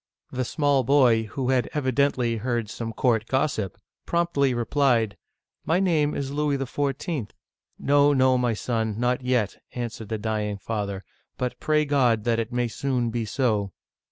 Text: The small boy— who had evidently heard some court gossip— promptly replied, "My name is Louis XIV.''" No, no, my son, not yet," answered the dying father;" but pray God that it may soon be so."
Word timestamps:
The 0.31 0.43
small 0.45 0.83
boy— 0.83 1.25
who 1.33 1.51
had 1.51 1.69
evidently 1.75 2.37
heard 2.37 2.71
some 2.71 2.91
court 2.91 3.27
gossip— 3.27 3.77
promptly 4.07 4.51
replied, 4.51 5.15
"My 5.63 5.79
name 5.79 6.15
is 6.15 6.31
Louis 6.31 6.57
XIV.''" 6.57 7.29
No, 7.77 8.11
no, 8.11 8.35
my 8.35 8.55
son, 8.55 8.99
not 8.99 9.21
yet," 9.21 9.61
answered 9.75 10.09
the 10.09 10.17
dying 10.17 10.57
father;" 10.57 11.03
but 11.37 11.59
pray 11.59 11.85
God 11.85 12.23
that 12.23 12.39
it 12.39 12.51
may 12.51 12.67
soon 12.67 13.11
be 13.11 13.25
so." 13.25 13.73